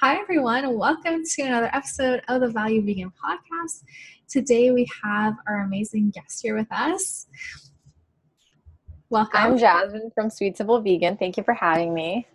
Hi, 0.00 0.14
everyone. 0.20 0.78
Welcome 0.78 1.24
to 1.24 1.42
another 1.42 1.70
episode 1.72 2.22
of 2.28 2.40
the 2.40 2.46
Value 2.46 2.80
Vegan 2.82 3.10
Podcast. 3.20 3.82
Today 4.28 4.70
we 4.70 4.86
have 5.02 5.34
our 5.48 5.62
amazing 5.62 6.10
guest 6.10 6.40
here 6.40 6.56
with 6.56 6.68
us. 6.70 7.26
Welcome. 9.10 9.40
I'm 9.40 9.58
Jasmine 9.58 10.12
from 10.14 10.30
Sweet 10.30 10.56
Simple 10.56 10.80
Vegan. 10.80 11.16
Thank 11.16 11.36
you 11.36 11.42
for 11.42 11.52
having 11.52 11.92
me. 11.92 12.28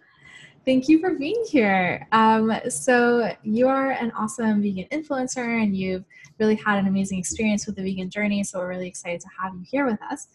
Thank 0.66 0.90
you 0.90 1.00
for 1.00 1.12
being 1.12 1.42
here. 1.48 2.06
Um, 2.12 2.54
so, 2.68 3.34
you 3.44 3.70
are 3.70 3.92
an 3.92 4.12
awesome 4.12 4.62
vegan 4.62 4.88
influencer 4.92 5.64
and 5.64 5.74
you've 5.74 6.04
really 6.40 6.56
had 6.56 6.80
an 6.80 6.88
amazing 6.88 7.18
experience 7.18 7.66
with 7.66 7.78
the 7.78 7.84
vegan 7.84 8.10
journey. 8.10 8.44
So, 8.44 8.60
we're 8.60 8.68
really 8.68 8.90
excited 8.90 9.22
to 9.22 9.28
have 9.42 9.54
you 9.54 9.64
here 9.66 9.86
with 9.86 10.02
us. 10.02 10.28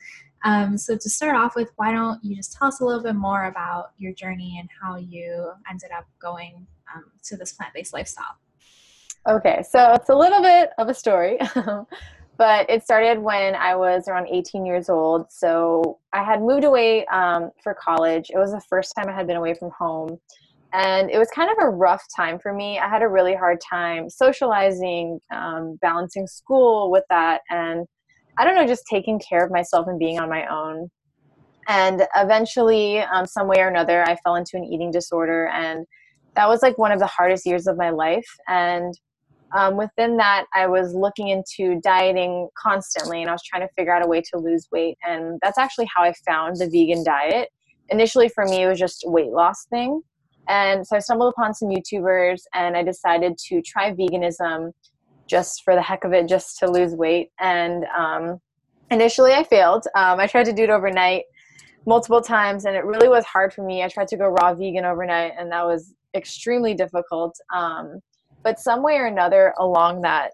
Um, 0.44 0.78
so, 0.78 0.96
to 0.96 1.10
start 1.10 1.36
off 1.36 1.56
with, 1.56 1.72
why 1.76 1.92
don't 1.92 2.22
you 2.22 2.36
just 2.36 2.52
tell 2.52 2.68
us 2.68 2.80
a 2.80 2.84
little 2.84 3.02
bit 3.02 3.16
more 3.16 3.46
about 3.46 3.92
your 3.98 4.12
journey 4.12 4.56
and 4.60 4.68
how 4.80 4.96
you 4.96 5.52
ended 5.68 5.90
up 5.96 6.06
going 6.20 6.66
um, 6.94 7.04
to 7.24 7.36
this 7.36 7.52
plant 7.52 7.74
based 7.74 7.92
lifestyle? 7.92 8.36
Okay, 9.28 9.62
so 9.68 9.92
it's 9.92 10.08
a 10.08 10.14
little 10.14 10.40
bit 10.40 10.70
of 10.78 10.88
a 10.88 10.94
story. 10.94 11.38
but 12.38 12.70
it 12.70 12.84
started 12.84 13.18
when 13.18 13.56
I 13.56 13.74
was 13.74 14.06
around 14.06 14.28
18 14.28 14.64
years 14.64 14.88
old. 14.88 15.30
So 15.30 15.98
I 16.12 16.22
had 16.22 16.40
moved 16.40 16.64
away 16.64 17.04
um, 17.06 17.50
for 17.62 17.74
college. 17.74 18.30
It 18.32 18.38
was 18.38 18.52
the 18.52 18.62
first 18.70 18.94
time 18.96 19.08
I 19.08 19.12
had 19.12 19.26
been 19.26 19.36
away 19.36 19.54
from 19.54 19.72
home. 19.76 20.18
And 20.72 21.10
it 21.10 21.18
was 21.18 21.28
kind 21.30 21.50
of 21.50 21.56
a 21.60 21.68
rough 21.68 22.04
time 22.14 22.38
for 22.38 22.52
me. 22.52 22.78
I 22.78 22.88
had 22.88 23.02
a 23.02 23.08
really 23.08 23.34
hard 23.34 23.58
time 23.60 24.08
socializing, 24.08 25.18
um, 25.32 25.78
balancing 25.80 26.26
school 26.26 26.90
with 26.90 27.04
that, 27.10 27.40
and 27.50 27.86
I 28.38 28.44
don't 28.44 28.54
know, 28.54 28.66
just 28.66 28.84
taking 28.88 29.18
care 29.18 29.44
of 29.44 29.50
myself 29.50 29.86
and 29.88 29.98
being 29.98 30.18
on 30.18 30.28
my 30.28 30.46
own. 30.46 30.90
And 31.66 32.06
eventually, 32.16 33.00
um, 33.00 33.26
some 33.26 33.48
way 33.48 33.58
or 33.58 33.68
another, 33.68 34.02
I 34.04 34.16
fell 34.24 34.36
into 34.36 34.56
an 34.56 34.64
eating 34.64 34.90
disorder. 34.90 35.48
And 35.48 35.84
that 36.34 36.48
was 36.48 36.62
like 36.62 36.78
one 36.78 36.92
of 36.92 36.98
the 36.98 37.06
hardest 37.06 37.44
years 37.44 37.66
of 37.66 37.76
my 37.76 37.90
life. 37.90 38.28
And 38.46 38.94
um, 39.54 39.76
within 39.76 40.16
that, 40.18 40.44
I 40.54 40.66
was 40.66 40.94
looking 40.94 41.28
into 41.28 41.80
dieting 41.82 42.48
constantly 42.56 43.20
and 43.20 43.28
I 43.28 43.32
was 43.32 43.42
trying 43.42 43.66
to 43.66 43.72
figure 43.76 43.94
out 43.94 44.04
a 44.04 44.08
way 44.08 44.20
to 44.20 44.38
lose 44.38 44.68
weight. 44.70 44.96
And 45.06 45.38
that's 45.42 45.58
actually 45.58 45.88
how 45.94 46.02
I 46.02 46.12
found 46.26 46.56
the 46.56 46.66
vegan 46.66 47.04
diet. 47.04 47.48
Initially, 47.88 48.28
for 48.28 48.44
me, 48.44 48.62
it 48.62 48.68
was 48.68 48.78
just 48.78 49.04
a 49.04 49.10
weight 49.10 49.30
loss 49.30 49.66
thing. 49.70 50.02
And 50.48 50.86
so 50.86 50.96
I 50.96 51.00
stumbled 51.00 51.34
upon 51.36 51.54
some 51.54 51.68
YouTubers 51.68 52.40
and 52.54 52.76
I 52.76 52.82
decided 52.82 53.36
to 53.48 53.62
try 53.62 53.92
veganism 53.92 54.72
just 55.28 55.62
for 55.62 55.74
the 55.74 55.82
heck 55.82 56.04
of 56.04 56.12
it, 56.12 56.28
just 56.28 56.58
to 56.58 56.70
lose 56.70 56.94
weight. 56.94 57.30
And 57.38 57.84
um, 57.96 58.40
initially, 58.90 59.32
I 59.32 59.44
failed. 59.44 59.86
Um, 59.94 60.18
I 60.18 60.26
tried 60.26 60.44
to 60.46 60.52
do 60.52 60.64
it 60.64 60.70
overnight 60.70 61.24
multiple 61.86 62.20
times 62.20 62.64
and 62.66 62.76
it 62.76 62.84
really 62.84 63.08
was 63.08 63.24
hard 63.24 63.52
for 63.52 63.62
me. 63.64 63.82
I 63.82 63.88
tried 63.88 64.08
to 64.08 64.16
go 64.16 64.26
raw 64.26 64.52
vegan 64.52 64.84
overnight 64.84 65.32
and 65.38 65.50
that 65.52 65.64
was 65.64 65.94
extremely 66.14 66.74
difficult. 66.74 67.38
Um, 67.54 68.00
but 68.42 68.58
some 68.58 68.82
way 68.82 68.96
or 68.96 69.06
another 69.06 69.54
along 69.58 70.02
that 70.02 70.32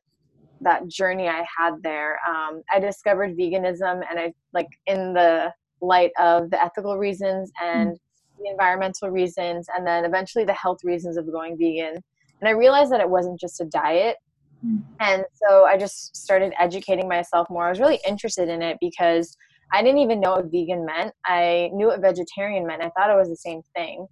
that 0.60 0.88
journey 0.88 1.28
I 1.28 1.44
had 1.58 1.82
there, 1.82 2.18
um, 2.28 2.62
I 2.72 2.80
discovered 2.80 3.36
veganism, 3.36 4.02
and 4.08 4.18
I 4.18 4.32
like 4.52 4.68
in 4.86 5.12
the 5.12 5.52
light 5.80 6.10
of 6.18 6.50
the 6.50 6.62
ethical 6.62 6.96
reasons 6.96 7.52
and 7.62 7.90
mm. 7.90 7.98
the 8.38 8.50
environmental 8.50 9.10
reasons, 9.10 9.66
and 9.76 9.86
then 9.86 10.04
eventually 10.04 10.44
the 10.44 10.54
health 10.54 10.78
reasons 10.82 11.16
of 11.16 11.30
going 11.30 11.58
vegan. 11.58 12.02
And 12.40 12.48
I 12.48 12.52
realized 12.52 12.90
that 12.92 13.00
it 13.00 13.08
wasn't 13.08 13.38
just 13.38 13.60
a 13.60 13.64
diet. 13.66 14.16
Mm. 14.64 14.82
And 15.00 15.24
so 15.34 15.64
I 15.64 15.76
just 15.76 16.16
started 16.16 16.52
educating 16.58 17.08
myself 17.08 17.48
more. 17.50 17.66
I 17.66 17.70
was 17.70 17.80
really 17.80 18.00
interested 18.06 18.48
in 18.48 18.62
it 18.62 18.78
because 18.80 19.36
I 19.72 19.82
didn't 19.82 19.98
even 19.98 20.20
know 20.20 20.32
what 20.32 20.46
vegan 20.50 20.84
meant. 20.84 21.12
I 21.26 21.70
knew 21.72 21.88
what 21.88 22.00
vegetarian 22.00 22.66
meant. 22.66 22.82
I 22.82 22.90
thought 22.90 23.10
it 23.10 23.16
was 23.16 23.28
the 23.28 23.36
same 23.36 23.62
thing. 23.74 24.06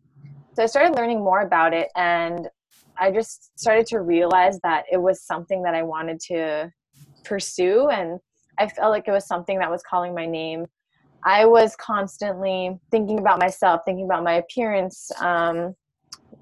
So 0.55 0.63
I 0.63 0.67
started 0.67 0.97
learning 0.97 1.23
more 1.23 1.43
about 1.43 1.73
it 1.73 1.89
and 1.97 2.49
I 2.99 3.11
just 3.11 3.59
started 3.59 3.87
to 3.87 4.01
realize 4.01 4.59
that 4.63 4.85
it 4.91 4.99
was 4.99 5.23
something 5.23 5.63
that 5.63 5.75
I 5.75 5.83
wanted 5.83 6.21
to 6.29 6.71
pursue 7.25 7.89
and 7.89 8.21
I 8.59 8.69
felt 8.69 8.91
like 8.91 9.09
it 9.09 9.13
was 9.13 9.27
something 9.27 9.59
that 9.59 9.71
was 9.71 9.83
calling 9.89 10.15
my 10.15 10.27
name. 10.27 10.67
I 11.25 11.47
was 11.47 11.75
constantly 11.77 12.77
thinking 12.91 13.19
about 13.19 13.39
myself, 13.39 13.81
thinking 13.87 14.05
about 14.05 14.25
my 14.25 14.35
appearance, 14.35 15.11
um, 15.21 15.75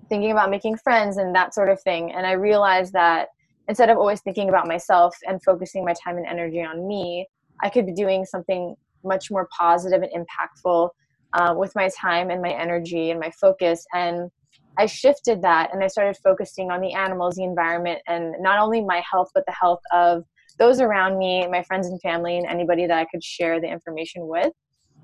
thinking 0.08 0.32
about 0.32 0.50
making 0.50 0.78
friends 0.78 1.18
and 1.18 1.34
that 1.34 1.54
sort 1.54 1.68
of 1.68 1.80
thing. 1.82 2.12
And 2.12 2.26
I 2.26 2.32
realized 2.32 2.92
that 2.94 3.28
instead 3.70 3.88
of 3.88 3.98
always 3.98 4.20
thinking 4.20 4.48
about 4.48 4.66
myself 4.66 5.16
and 5.28 5.40
focusing 5.44 5.84
my 5.84 5.94
time 6.04 6.16
and 6.16 6.26
energy 6.26 6.60
on 6.60 6.88
me, 6.88 7.24
I 7.62 7.70
could 7.70 7.86
be 7.86 7.92
doing 7.92 8.24
something 8.24 8.74
much 9.04 9.30
more 9.30 9.48
positive 9.56 10.02
and 10.02 10.26
impactful 10.26 10.90
uh, 11.34 11.54
with 11.56 11.72
my 11.76 11.88
time 11.96 12.30
and 12.30 12.42
my 12.42 12.50
energy 12.50 13.12
and 13.12 13.20
my 13.20 13.30
focus. 13.40 13.86
And 13.94 14.28
I 14.76 14.86
shifted 14.86 15.40
that 15.42 15.72
and 15.72 15.84
I 15.84 15.86
started 15.86 16.16
focusing 16.22 16.72
on 16.72 16.80
the 16.80 16.94
animals, 16.94 17.36
the 17.36 17.44
environment, 17.44 18.00
and 18.08 18.34
not 18.40 18.58
only 18.58 18.84
my 18.84 19.04
health, 19.08 19.28
but 19.34 19.44
the 19.46 19.54
health 19.54 19.80
of 19.92 20.24
those 20.58 20.80
around 20.80 21.16
me, 21.16 21.46
my 21.46 21.62
friends 21.62 21.86
and 21.86 22.02
family, 22.02 22.38
and 22.38 22.46
anybody 22.46 22.88
that 22.88 22.98
I 22.98 23.06
could 23.08 23.22
share 23.22 23.60
the 23.60 23.68
information 23.68 24.26
with. 24.26 24.52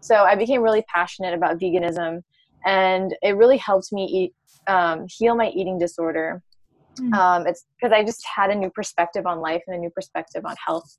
So 0.00 0.16
I 0.16 0.34
became 0.34 0.60
really 0.60 0.84
passionate 0.92 1.34
about 1.34 1.58
veganism, 1.58 2.22
and 2.64 3.14
it 3.22 3.36
really 3.36 3.58
helped 3.58 3.92
me 3.92 4.04
eat, 4.06 4.32
um, 4.66 5.06
heal 5.08 5.36
my 5.36 5.50
eating 5.50 5.78
disorder. 5.78 6.42
Mm. 6.98 7.14
Um, 7.14 7.46
it's 7.46 7.64
because 7.76 7.92
I 7.92 8.04
just 8.04 8.24
had 8.26 8.50
a 8.50 8.54
new 8.54 8.70
perspective 8.70 9.26
on 9.26 9.40
life 9.40 9.62
and 9.66 9.76
a 9.76 9.78
new 9.78 9.90
perspective 9.90 10.44
on 10.44 10.54
health. 10.64 10.98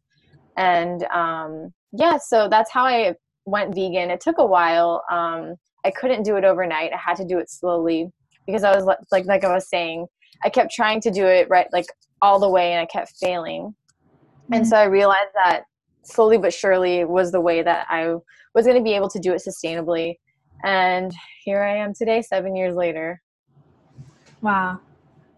And 0.58 1.04
um, 1.06 1.74
yeah, 1.92 2.18
so 2.18 2.48
that's 2.50 2.72
how 2.72 2.86
I 2.86 3.16
went 3.46 3.74
vegan. 3.74 4.10
It 4.10 4.22
took 4.22 4.38
a 4.38 4.46
while. 4.46 5.04
Um, 5.12 5.56
I 5.86 5.92
couldn't 5.92 6.24
do 6.24 6.36
it 6.36 6.44
overnight. 6.44 6.92
I 6.94 6.98
had 6.98 7.18
to 7.18 7.26
do 7.26 7.38
it 7.40 7.50
slowly 7.50 8.12
because 8.46 8.64
I 8.64 8.76
was 8.76 8.86
like 8.86 9.26
like 9.26 9.44
I 9.44 9.54
was 9.54 9.70
saying, 9.70 10.08
I 10.44 10.50
kept 10.50 10.74
trying 10.74 11.02
to 11.02 11.12
do 11.12 11.26
it 11.26 11.48
right 11.50 11.68
like 11.72 11.86
all 12.22 12.40
the 12.40 12.50
way 12.50 12.74
and 12.74 12.82
I 12.82 12.86
kept 12.86 13.14
failing. 13.20 13.64
Mm-hmm. 13.64 14.54
And 14.54 14.68
so 14.68 14.78
I 14.78 14.86
realized 14.86 15.32
that 15.36 15.64
slowly 16.04 16.38
but 16.38 16.54
surely 16.54 17.06
was 17.06 17.32
the 17.32 17.42
way 17.42 17.62
that 17.62 17.86
I 17.90 18.16
was 18.54 18.66
going 18.66 18.78
to 18.78 18.84
be 18.84 18.94
able 18.94 19.10
to 19.10 19.20
do 19.20 19.34
it 19.34 19.42
sustainably. 19.48 20.16
And 20.64 21.12
here 21.44 21.62
I 21.62 21.78
am 21.78 21.94
today 21.94 22.22
7 22.22 22.56
years 22.56 22.76
later. 22.76 23.22
Wow. 24.42 24.80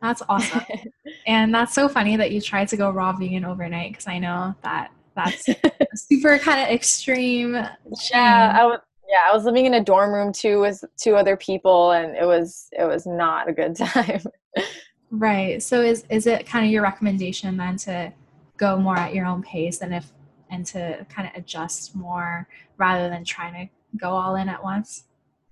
That's 0.02 0.22
awesome. 0.30 0.62
and 1.28 1.54
that's 1.54 1.74
so 1.74 1.90
funny 1.90 2.16
that 2.18 2.32
you 2.32 2.42
tried 2.42 2.68
to 2.70 2.78
go 2.78 2.90
raw 2.90 3.14
vegan 3.14 3.46
overnight 3.46 3.92
because 3.92 4.08
I 4.08 4.20
know 4.20 4.56
that 4.64 4.92
that's 5.16 5.46
super 5.96 6.40
kind 6.40 6.62
of 6.62 6.74
extreme. 6.74 7.54
Yeah, 8.12 8.56
I 8.58 8.66
was 8.66 8.80
yeah 9.10 9.28
i 9.30 9.36
was 9.36 9.44
living 9.44 9.66
in 9.66 9.74
a 9.74 9.84
dorm 9.84 10.14
room 10.14 10.32
too 10.32 10.60
with 10.62 10.84
two 10.96 11.16
other 11.16 11.36
people 11.36 11.92
and 11.92 12.16
it 12.16 12.26
was 12.26 12.70
it 12.72 12.86
was 12.86 13.06
not 13.06 13.50
a 13.50 13.54
good 13.54 13.76
time 13.76 14.22
right 15.12 15.62
so 15.62 15.82
is 15.82 16.06
is 16.10 16.28
it 16.28 16.46
kind 16.46 16.66
of 16.66 16.72
your 16.72 16.84
recommendation 16.84 17.58
then 17.58 17.76
to 17.76 18.14
go 18.58 18.78
more 18.78 18.98
at 18.98 19.14
your 19.14 19.26
own 19.26 19.42
pace 19.42 19.82
and 19.82 19.94
if 19.94 20.12
and 20.52 20.66
to 20.66 21.06
kind 21.10 21.28
of 21.28 21.36
adjust 21.36 21.96
more 21.96 22.48
rather 22.78 23.10
than 23.10 23.24
trying 23.24 23.54
to 23.54 23.98
go 23.98 24.12
all 24.12 24.36
in 24.36 24.48
at 24.48 24.64
once 24.64 25.06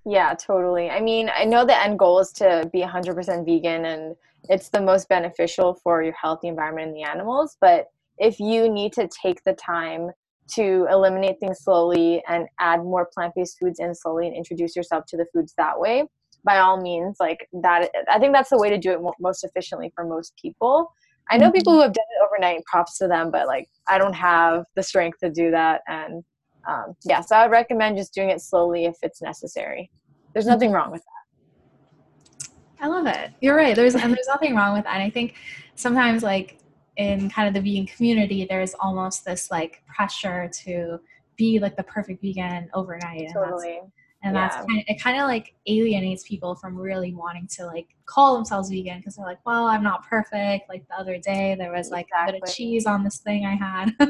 yeah 0.06 0.34
totally. 0.34 0.90
I 0.90 1.00
mean 1.00 1.30
i 1.34 1.44
know 1.44 1.64
the 1.64 1.80
end 1.80 1.98
goal 1.98 2.18
is 2.20 2.32
to 2.32 2.68
be 2.72 2.82
100% 2.82 3.44
vegan 3.44 3.84
and 3.84 4.16
it's 4.48 4.68
the 4.68 4.80
most 4.80 5.08
beneficial 5.08 5.74
for 5.82 6.02
your 6.02 6.14
health 6.14 6.40
the 6.42 6.48
environment 6.48 6.88
and 6.88 6.96
the 6.96 7.02
animals 7.02 7.56
but 7.60 7.86
if 8.18 8.40
you 8.40 8.68
need 8.68 8.92
to 8.94 9.08
take 9.08 9.42
the 9.44 9.54
time 9.54 10.10
to 10.54 10.86
eliminate 10.90 11.38
things 11.40 11.60
slowly 11.60 12.22
and 12.28 12.46
add 12.58 12.82
more 12.82 13.08
plant-based 13.12 13.58
foods 13.58 13.80
in 13.80 13.94
slowly 13.94 14.26
and 14.26 14.36
introduce 14.36 14.74
yourself 14.74 15.04
to 15.06 15.16
the 15.16 15.26
foods 15.32 15.54
that 15.58 15.78
way 15.78 16.04
by 16.44 16.58
all 16.58 16.80
means 16.80 17.16
like 17.20 17.48
that 17.52 17.90
i 18.08 18.18
think 18.18 18.32
that's 18.32 18.50
the 18.50 18.58
way 18.58 18.70
to 18.70 18.78
do 18.78 18.92
it 18.92 19.00
most 19.20 19.44
efficiently 19.44 19.92
for 19.94 20.04
most 20.04 20.34
people. 20.40 20.92
I 21.30 21.36
know 21.36 21.52
people 21.52 21.74
mm-hmm. 21.74 21.80
who 21.80 21.82
have 21.82 21.92
done 21.92 22.04
it 22.08 22.24
overnight 22.26 22.64
props 22.64 22.96
to 22.98 23.08
them 23.08 23.30
but 23.30 23.46
like 23.46 23.68
i 23.86 23.98
don't 23.98 24.14
have 24.14 24.64
the 24.74 24.82
strength 24.82 25.18
to 25.18 25.30
do 25.30 25.50
that 25.50 25.82
and 25.86 26.24
um, 26.68 26.94
yeah 27.04 27.20
so 27.20 27.34
i 27.34 27.42
would 27.44 27.50
recommend 27.50 27.96
just 27.96 28.14
doing 28.14 28.30
it 28.30 28.40
slowly 28.40 28.84
if 28.84 28.96
it's 29.02 29.20
necessary 29.20 29.90
there's 30.32 30.46
nothing 30.46 30.70
wrong 30.70 30.90
with 30.90 31.02
that 31.02 32.48
i 32.80 32.86
love 32.86 33.06
it 33.06 33.30
you're 33.40 33.56
right 33.56 33.74
there's 33.74 33.94
and 33.94 34.12
there's 34.12 34.28
nothing 34.28 34.54
wrong 34.54 34.74
with 34.74 34.84
that 34.84 34.94
and 34.94 35.02
i 35.02 35.10
think 35.10 35.34
sometimes 35.74 36.22
like 36.22 36.58
in 36.98 37.30
kind 37.30 37.48
of 37.48 37.54
the 37.54 37.60
vegan 37.60 37.86
community, 37.86 38.44
there's 38.44 38.74
almost 38.80 39.24
this 39.24 39.50
like 39.50 39.82
pressure 39.86 40.50
to 40.52 41.00
be 41.36 41.58
like 41.60 41.76
the 41.76 41.82
perfect 41.84 42.20
vegan 42.20 42.68
overnight. 42.74 43.30
Totally. 43.32 43.78
And 43.78 43.86
that's, 43.86 43.92
and 44.22 44.34
yeah. 44.34 44.48
that's 44.48 44.56
kind 44.66 44.78
of, 44.78 44.84
it 44.88 45.00
kind 45.00 45.20
of 45.20 45.26
like 45.26 45.54
alienates 45.66 46.26
people 46.26 46.54
from 46.54 46.76
really 46.76 47.14
wanting 47.14 47.46
to 47.46 47.66
like 47.66 47.86
call 48.06 48.34
themselves 48.34 48.68
vegan 48.68 48.98
because 48.98 49.16
they're 49.16 49.24
like, 49.24 49.44
well, 49.46 49.66
I'm 49.66 49.82
not 49.82 50.08
perfect. 50.08 50.68
Like 50.68 50.86
the 50.88 50.94
other 50.96 51.18
day, 51.18 51.54
there 51.58 51.72
was 51.72 51.90
like 51.90 52.06
exactly. 52.06 52.38
a 52.38 52.40
bit 52.40 52.48
of 52.48 52.54
cheese 52.54 52.86
on 52.86 53.04
this 53.04 53.18
thing 53.18 53.46
I 53.46 53.54
had. 53.54 53.94
yeah, 54.00 54.06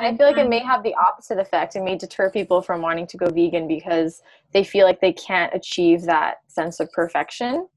and 0.00 0.06
I 0.06 0.16
feel 0.16 0.26
like 0.26 0.38
it 0.38 0.44
um 0.44 0.50
may 0.50 0.60
have 0.60 0.82
the 0.82 0.94
opposite 0.94 1.38
effect. 1.38 1.76
It 1.76 1.82
may 1.82 1.96
deter 1.96 2.30
people 2.30 2.60
from 2.60 2.82
wanting 2.82 3.06
to 3.08 3.16
go 3.16 3.26
vegan 3.26 3.68
because 3.68 4.22
they 4.52 4.64
feel 4.64 4.86
like 4.86 5.00
they 5.00 5.12
can't 5.12 5.54
achieve 5.54 6.02
that 6.02 6.38
sense 6.48 6.80
of 6.80 6.90
perfection 6.92 7.68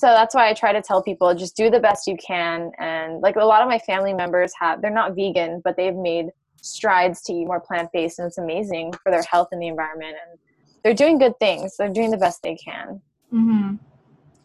so 0.00 0.06
that's 0.06 0.34
why 0.34 0.48
I 0.48 0.54
try 0.54 0.72
to 0.72 0.80
tell 0.80 1.02
people 1.02 1.34
just 1.34 1.54
do 1.54 1.68
the 1.68 1.78
best 1.78 2.06
you 2.06 2.16
can. 2.16 2.72
And 2.78 3.20
like 3.20 3.36
a 3.36 3.44
lot 3.44 3.60
of 3.60 3.68
my 3.68 3.78
family 3.78 4.14
members 4.14 4.50
have, 4.58 4.80
they're 4.80 4.90
not 4.90 5.14
vegan, 5.14 5.60
but 5.62 5.76
they've 5.76 5.94
made 5.94 6.30
strides 6.62 7.20
to 7.24 7.34
eat 7.34 7.44
more 7.44 7.60
plant 7.60 7.90
based, 7.92 8.18
and 8.18 8.26
it's 8.26 8.38
amazing 8.38 8.94
for 9.02 9.12
their 9.12 9.22
health 9.30 9.48
and 9.52 9.60
the 9.60 9.68
environment. 9.68 10.16
And 10.26 10.38
they're 10.82 10.94
doing 10.94 11.18
good 11.18 11.38
things. 11.38 11.76
They're 11.76 11.92
doing 11.92 12.10
the 12.10 12.16
best 12.16 12.42
they 12.42 12.56
can. 12.56 13.00
Mm-hmm. 13.32 13.76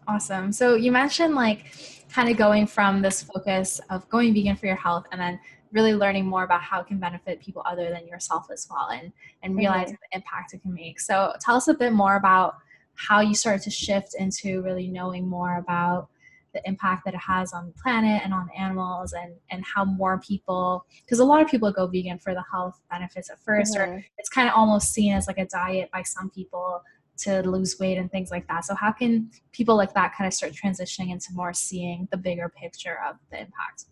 Awesome. 0.08 0.52
So 0.52 0.76
you 0.76 0.92
mentioned 0.92 1.36
like 1.36 1.74
kind 2.12 2.30
of 2.30 2.38
going 2.38 2.68
from 2.68 3.02
this 3.02 3.24
focus 3.24 3.82
of 3.90 4.08
going 4.10 4.34
vegan 4.34 4.56
for 4.56 4.68
your 4.68 4.76
health 4.76 5.06
and 5.12 5.20
then 5.20 5.40
really 5.72 5.94
learning 5.94 6.26
more 6.26 6.44
about 6.44 6.62
how 6.62 6.80
it 6.80 6.88
can 6.88 7.00
benefit 7.00 7.42
people 7.42 7.62
other 7.66 7.90
than 7.90 8.08
yourself 8.08 8.48
as 8.52 8.68
well 8.70 8.90
and 8.90 9.12
and 9.44 9.52
mm-hmm. 9.52 9.60
realizing 9.60 9.96
mm-hmm. 9.96 10.10
the 10.12 10.18
impact 10.18 10.54
it 10.54 10.62
can 10.62 10.74
make. 10.74 11.00
So 11.00 11.34
tell 11.42 11.56
us 11.56 11.68
a 11.68 11.74
bit 11.74 11.94
more 11.94 12.16
about 12.16 12.56
how 12.96 13.20
you 13.20 13.36
started 13.36 13.62
to 13.64 13.72
shift 13.72 14.16
into 14.18 14.62
really 14.62 14.88
knowing 14.88 15.28
more 15.28 15.58
about 15.58 16.10
the 16.56 16.68
impact 16.68 17.04
that 17.06 17.14
it 17.14 17.20
has 17.20 17.54
on 17.54 17.68
the 17.68 17.74
planet 17.74 18.22
and 18.24 18.34
on 18.34 18.50
animals 18.58 19.14
and 19.14 19.36
and 19.52 19.64
how 19.64 19.86
more 19.86 20.20
people 20.20 20.86
because 21.04 21.20
a 21.20 21.24
lot 21.24 21.42
of 21.42 21.48
people 21.48 21.72
go 21.72 21.86
vegan 21.86 22.18
for 22.18 22.34
the 22.34 22.44
health 22.52 22.80
benefits 22.90 23.30
at 23.30 23.38
1st 23.46 23.76
mm-hmm. 23.76 23.92
or 23.92 24.06
it's 24.18 24.30
kind 24.30 24.48
of 24.48 24.56
almost 24.56 24.94
seen 24.94 25.14
as 25.14 25.28
like 25.28 25.38
a 25.38 25.46
diet 25.46 25.90
by 25.92 26.02
some 26.02 26.30
people 26.32 26.82
to 27.18 27.42
lose 27.44 27.78
weight 27.80 27.98
and 27.98 28.10
things 28.10 28.32
like 28.32 28.48
that 28.48 28.66
so 28.66 28.74
how 28.74 28.92
can 28.92 29.30
people 29.52 29.76
like 29.76 29.94
that 29.94 30.16
kind 30.18 30.28
of 30.28 30.34
start 30.34 30.54
transitioning 30.54 31.12
into 31.12 31.28
more 31.34 31.54
seeing 31.54 32.08
the 32.12 32.18
bigger 32.18 32.50
picture 32.50 32.98
of 33.08 33.18
the 33.32 33.38
impact 33.38 33.86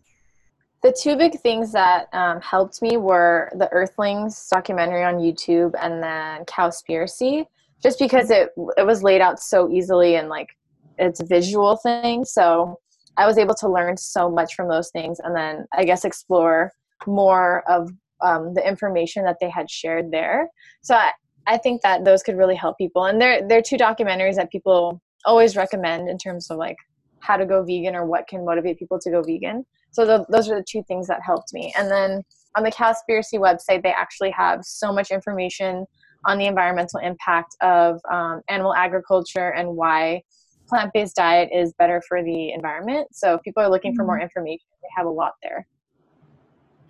the 0.82 0.94
two 1.00 1.16
big 1.16 1.38
things 1.40 1.72
that 1.72 2.08
um, 2.12 2.40
helped 2.42 2.82
me 2.82 2.96
were 2.96 3.50
the 3.56 3.70
earthlings 3.72 4.48
documentary 4.48 5.04
on 5.04 5.16
youtube 5.16 5.72
and 5.80 6.02
then 6.02 6.44
cowspiracy 6.46 7.46
just 7.82 7.98
because 7.98 8.30
it 8.30 8.50
it 8.78 8.86
was 8.86 9.02
laid 9.02 9.20
out 9.20 9.38
so 9.38 9.70
easily 9.70 10.16
and 10.16 10.30
like 10.30 10.56
it's 10.98 11.20
visual 11.22 11.76
thing. 11.76 12.24
So 12.24 12.78
i 13.16 13.28
was 13.28 13.38
able 13.38 13.54
to 13.54 13.68
learn 13.68 13.96
so 13.96 14.28
much 14.28 14.56
from 14.56 14.68
those 14.68 14.90
things 14.90 15.20
and 15.22 15.36
then 15.36 15.64
i 15.72 15.84
guess 15.84 16.04
explore 16.04 16.72
more 17.06 17.62
of 17.70 17.88
um, 18.24 18.54
the 18.54 18.66
information 18.66 19.24
that 19.24 19.36
they 19.40 19.50
had 19.50 19.70
shared 19.70 20.10
there. 20.10 20.48
So 20.82 20.94
I, 20.94 21.12
I 21.46 21.58
think 21.58 21.82
that 21.82 22.04
those 22.04 22.22
could 22.22 22.36
really 22.36 22.54
help 22.54 22.78
people. 22.78 23.04
And 23.04 23.20
they're 23.20 23.46
they're 23.46 23.62
two 23.62 23.76
documentaries 23.76 24.36
that 24.36 24.50
people 24.50 25.00
always 25.26 25.56
recommend 25.56 26.08
in 26.08 26.18
terms 26.18 26.50
of 26.50 26.58
like 26.58 26.76
how 27.20 27.36
to 27.36 27.46
go 27.46 27.62
vegan 27.62 27.94
or 27.94 28.06
what 28.06 28.26
can 28.26 28.44
motivate 28.44 28.78
people 28.78 28.98
to 29.00 29.10
go 29.10 29.22
vegan. 29.22 29.64
So 29.92 30.24
those 30.28 30.50
are 30.50 30.56
the 30.56 30.64
two 30.68 30.82
things 30.88 31.06
that 31.06 31.20
helped 31.24 31.52
me. 31.52 31.72
And 31.76 31.90
then 31.90 32.22
on 32.56 32.64
the 32.64 32.72
cowspiracy 32.72 33.38
website 33.38 33.82
they 33.82 33.92
actually 33.92 34.30
have 34.30 34.60
so 34.64 34.92
much 34.92 35.10
information 35.10 35.86
on 36.26 36.38
the 36.38 36.46
environmental 36.46 37.00
impact 37.00 37.54
of 37.60 38.00
um, 38.10 38.40
animal 38.48 38.74
agriculture 38.74 39.50
and 39.50 39.68
why 39.76 40.22
plant-based 40.68 41.16
diet 41.16 41.48
is 41.52 41.72
better 41.74 42.02
for 42.08 42.22
the 42.22 42.52
environment 42.52 43.06
so 43.12 43.34
if 43.34 43.42
people 43.42 43.62
are 43.62 43.70
looking 43.70 43.92
mm-hmm. 43.92 43.96
for 43.96 44.04
more 44.04 44.16
mm-hmm. 44.16 44.24
information 44.24 44.66
they 44.82 44.88
have 44.96 45.06
a 45.06 45.10
lot 45.10 45.32
there 45.42 45.66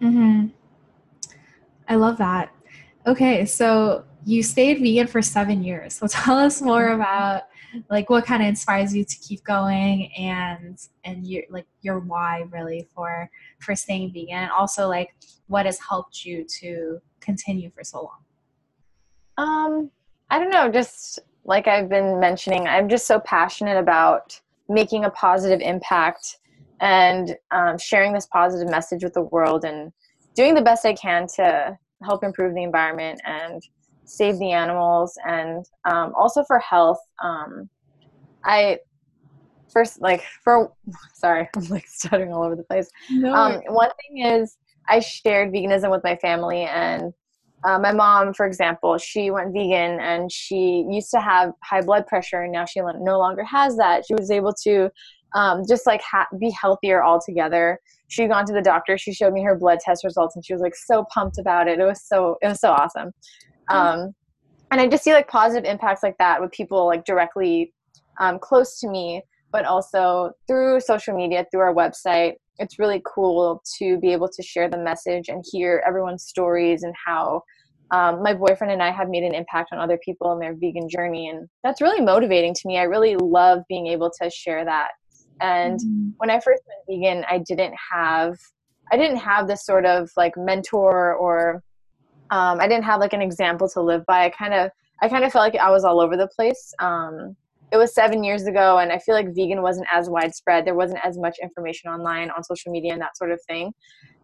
mm-hmm. 0.01 0.47
i 1.89 1.95
love 1.95 2.17
that 2.19 2.53
okay 3.07 3.45
so 3.45 4.05
you 4.25 4.43
stayed 4.43 4.79
vegan 4.79 5.07
for 5.07 5.23
seven 5.23 5.63
years 5.63 5.95
so 5.95 6.07
tell 6.09 6.39
us 6.39 6.61
more 6.61 6.89
mm-hmm. 6.89 7.01
about 7.01 7.43
like 7.91 8.09
what 8.11 8.25
kind 8.25 8.43
of 8.43 8.49
inspires 8.49 8.95
you 8.95 9.05
to 9.05 9.17
keep 9.19 9.43
going 9.45 10.13
and 10.15 10.79
and 11.05 11.27
your 11.27 11.43
like 11.51 11.67
your 11.83 11.99
why 11.99 12.45
really 12.51 12.87
for 12.95 13.29
for 13.59 13.75
staying 13.75 14.13
vegan 14.13 14.35
and 14.37 14.51
also 14.51 14.89
like 14.89 15.15
what 15.49 15.67
has 15.67 15.79
helped 15.81 16.25
you 16.25 16.45
to 16.45 16.99
continue 17.21 17.71
for 17.71 17.83
so 17.83 17.99
long 17.99 18.19
um 19.39 19.91
i 20.31 20.39
don't 20.39 20.51
know 20.51 20.71
just 20.71 21.19
like 21.45 21.69
I've 21.69 21.89
been 21.89 22.21
mentioning, 22.21 22.67
I'm 22.67 22.89
just 22.89 23.07
so 23.07 23.21
passionate 23.21 23.77
about 23.77 24.41
making 24.69 25.05
a 25.05 25.11
positive 25.11 25.61
impact 25.61 26.39
and 26.81 27.37
um, 27.51 27.79
sharing 27.79 28.13
this 28.13 28.27
positive 28.27 28.71
message 28.71 29.05
with 29.05 29.15
the 29.15 29.23
world 29.23 29.65
and 29.65 29.93
doing 30.35 30.55
the 30.55 30.63
best 30.63 30.85
I 30.85 30.95
can 30.95 31.27
to 31.37 31.79
help 32.03 32.25
improve 32.25 32.55
the 32.55 32.63
environment 32.63 33.21
and 33.25 33.63
save 34.05 34.39
the 34.39 34.53
animals 34.53 35.19
and 35.27 35.65
um, 35.85 36.13
also 36.17 36.45
for 36.45 36.59
health. 36.59 36.99
Um, 37.23 37.69
I 38.45 38.79
first 39.73 40.01
like 40.01 40.23
for 40.43 40.73
sorry, 41.15 41.49
I'm 41.57 41.69
like 41.69 41.87
stuttering 41.87 42.33
all 42.33 42.43
over 42.43 42.57
the 42.57 42.65
place. 42.65 42.91
No. 43.11 43.35
Um, 43.35 43.61
one 43.69 43.91
thing 44.03 44.25
is 44.25 44.57
I 44.89 45.01
shared 45.01 45.53
veganism 45.53 45.91
with 45.91 46.05
my 46.05 46.17
family 46.17 46.63
and 46.63 47.13
uh, 47.65 47.79
my 47.79 47.93
mom, 47.93 48.35
for 48.35 48.47
example, 48.47 48.99
she 48.99 49.31
went 49.31 49.53
vegan 49.53 49.99
and 50.01 50.31
she 50.31 50.87
used 50.91 51.11
to 51.11 51.21
have 51.21 51.53
high 51.63 51.81
blood 51.81 52.07
pressure, 52.07 52.43
and 52.43 52.53
now 52.53 52.65
she 52.67 52.81
no 52.81 53.19
longer 53.19 53.43
has 53.45 53.77
that. 53.77 54.05
She 54.07 54.15
was 54.15 54.31
able 54.31 54.53
to 54.65 54.91
um, 55.35 55.63
just 55.67 55.87
like 55.87 56.03
ha- 56.03 56.29
be 56.39 56.51
healthier 56.51 57.05
altogether. 57.05 57.81
She'd 58.09 58.29
gone 58.29 58.45
to 58.47 58.53
the 58.53 58.63
doctor. 58.63 58.99
She 58.99 59.15
showed 59.15 59.33
me 59.33 59.43
her 59.43 59.57
blood 59.57 59.81
test 59.81 60.05
results, 60.05 60.37
and 60.37 60.45
she 60.45 60.53
was 60.53 60.61
like 60.61 60.77
so 60.77 61.07
pumped 61.13 61.39
about 61.39 61.67
it. 61.67 61.81
It 61.81 61.85
was 61.85 62.03
so 62.07 62.37
it 62.43 62.49
was 62.49 62.61
so 62.61 62.71
awesome. 62.71 63.13
Mm-hmm. 63.71 63.77
Um, 63.77 64.15
and 64.71 64.81
I 64.81 64.87
just 64.87 65.05
see 65.05 65.13
like 65.13 65.29
positive 65.29 65.69
impacts 65.69 66.03
like 66.03 66.19
that 66.19 66.41
with 66.41 66.51
people 66.51 66.87
like 66.87 67.05
directly 67.05 67.73
um, 68.21 68.39
close 68.39 68.79
to 68.81 68.89
me, 68.89 69.23
but 69.53 69.65
also 69.65 70.33
through 70.47 70.81
social 70.81 71.17
media, 71.17 71.47
through 71.51 71.61
our 71.61 71.75
website. 71.75 72.35
It's 72.59 72.79
really 72.79 73.03
cool 73.05 73.63
to 73.79 73.99
be 73.99 74.13
able 74.13 74.29
to 74.29 74.43
share 74.43 74.69
the 74.69 74.79
message 74.79 75.29
and 75.29 75.45
hear 75.51 75.83
everyone's 75.87 76.25
stories 76.25 76.83
and 76.83 76.95
how 77.05 77.43
um, 77.91 78.23
my 78.23 78.35
boyfriend 78.35 78.73
and 78.73 78.83
I 78.83 78.91
have 78.91 79.09
made 79.09 79.25
an 79.25 79.35
impact 79.35 79.73
on 79.73 79.79
other 79.79 79.99
people 80.05 80.33
in 80.33 80.39
their 80.39 80.55
vegan 80.55 80.89
journey. 80.89 81.29
And 81.29 81.49
that's 81.63 81.81
really 81.81 82.01
motivating 82.01 82.55
to 82.55 82.61
me. 82.67 82.79
I 82.79 82.85
really 82.85 83.17
love 83.17 83.61
being 83.69 83.87
able 83.89 84.11
to 84.21 84.31
share 84.31 84.65
that. 84.65 84.89
And 85.41 85.79
mm-hmm. 85.79 86.11
when 86.17 86.31
I 86.31 86.41
first 86.41 86.63
went 86.67 87.03
vegan, 87.03 87.25
I 87.29 87.39
didn't 87.39 87.75
have, 87.93 88.39
I 88.91 88.97
didn't 88.97 89.19
have 89.19 89.47
this 89.49 89.65
sort 89.65 89.85
of 89.85 90.11
like 90.17 90.37
mentor 90.37 91.15
or 91.15 91.63
um, 92.31 92.59
I 92.61 92.67
didn't 92.69 92.85
have 92.85 93.01
like 93.01 93.13
an 93.13 93.23
example 93.23 93.69
to 93.71 93.83
live 93.83 94.05
by. 94.07 94.25
I 94.25 94.31
kind 94.31 94.55
of, 94.55 94.71
I 95.03 95.09
kind 95.09 95.25
of 95.25 95.33
felt 95.33 95.43
like 95.43 95.61
I 95.61 95.71
was 95.71 95.85
all 95.85 96.01
over 96.01 96.17
the 96.17 96.29
place. 96.29 96.73
Um, 96.81 97.37
it 97.75 97.77
was 97.77 97.93
seven 97.93 98.23
years 98.23 98.47
ago 98.47 98.79
and 98.79 98.93
i 98.93 98.99
feel 98.99 99.15
like 99.15 99.27
vegan 99.35 99.61
wasn't 99.61 99.87
as 99.93 100.09
widespread. 100.09 100.65
There 100.65 100.77
wasn't 100.77 101.01
as 101.05 101.19
much 101.19 101.37
information 101.43 101.91
online 101.91 102.31
on 102.31 102.45
social 102.45 102.71
media 102.71 102.93
and 102.93 103.03
that 103.03 103.17
sort 103.17 103.33
of 103.33 103.41
thing. 103.49 103.73